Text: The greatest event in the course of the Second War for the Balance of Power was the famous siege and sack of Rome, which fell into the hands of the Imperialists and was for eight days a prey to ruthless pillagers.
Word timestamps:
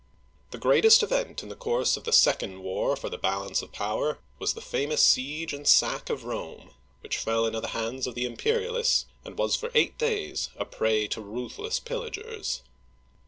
The 0.49 0.57
greatest 0.57 1.03
event 1.03 1.43
in 1.43 1.49
the 1.49 1.55
course 1.55 1.95
of 1.95 2.05
the 2.05 2.11
Second 2.11 2.63
War 2.63 2.95
for 2.95 3.07
the 3.07 3.19
Balance 3.19 3.61
of 3.61 3.71
Power 3.71 4.17
was 4.39 4.55
the 4.55 4.59
famous 4.59 5.03
siege 5.05 5.53
and 5.53 5.67
sack 5.67 6.09
of 6.09 6.23
Rome, 6.23 6.71
which 7.01 7.17
fell 7.19 7.45
into 7.45 7.61
the 7.61 7.67
hands 7.77 8.07
of 8.07 8.15
the 8.15 8.25
Imperialists 8.25 9.05
and 9.23 9.37
was 9.37 9.55
for 9.55 9.69
eight 9.75 9.99
days 9.99 10.49
a 10.55 10.65
prey 10.65 11.07
to 11.09 11.21
ruthless 11.21 11.79
pillagers. 11.79 12.63